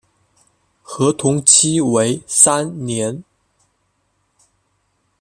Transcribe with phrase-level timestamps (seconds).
[0.81, 3.23] 合同期为三年。